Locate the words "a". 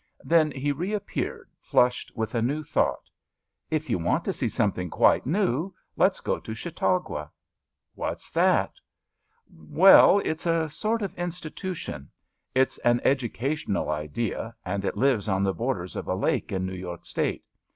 2.33-2.41, 10.47-10.71, 16.07-16.15